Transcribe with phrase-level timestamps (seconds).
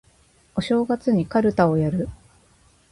[0.55, 2.09] お正月にかるたをやる